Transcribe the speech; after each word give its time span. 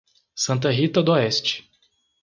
Santa 0.33 0.71
Rita 0.71 1.03
d'Oeste 1.03 1.61